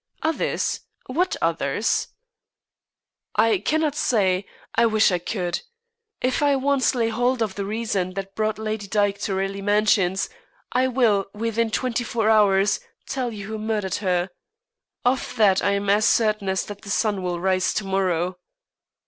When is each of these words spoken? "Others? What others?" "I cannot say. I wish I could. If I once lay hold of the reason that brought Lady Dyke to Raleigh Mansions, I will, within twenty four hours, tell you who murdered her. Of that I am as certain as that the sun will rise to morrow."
"Others? 0.23 0.79
What 1.05 1.35
others?" 1.43 2.07
"I 3.35 3.59
cannot 3.59 3.93
say. 3.93 4.47
I 4.73 4.87
wish 4.87 5.11
I 5.11 5.19
could. 5.19 5.61
If 6.21 6.41
I 6.41 6.55
once 6.55 6.95
lay 6.95 7.09
hold 7.09 7.43
of 7.43 7.53
the 7.53 7.65
reason 7.65 8.15
that 8.15 8.33
brought 8.33 8.57
Lady 8.57 8.87
Dyke 8.87 9.19
to 9.19 9.35
Raleigh 9.35 9.61
Mansions, 9.61 10.27
I 10.71 10.87
will, 10.87 11.27
within 11.35 11.69
twenty 11.69 12.03
four 12.03 12.31
hours, 12.31 12.79
tell 13.05 13.31
you 13.31 13.45
who 13.45 13.59
murdered 13.59 13.97
her. 14.01 14.31
Of 15.05 15.35
that 15.35 15.61
I 15.63 15.73
am 15.73 15.87
as 15.91 16.05
certain 16.05 16.49
as 16.49 16.65
that 16.65 16.81
the 16.81 16.89
sun 16.89 17.21
will 17.21 17.39
rise 17.39 17.71
to 17.75 17.85
morrow." 17.85 18.39